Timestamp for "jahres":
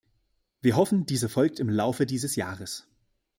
2.35-2.87